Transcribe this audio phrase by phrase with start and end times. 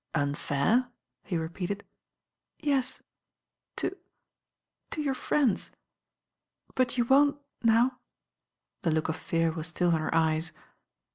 [0.15, 0.89] ••Unfair?"
[1.21, 1.85] he repeated.
[2.63, 3.01] ••Yes,
[3.75, 3.95] to—
[4.89, 5.69] to your friends;
[6.73, 7.99] but you won*t now?*
[8.81, 10.53] The look of fear was still in her eyes.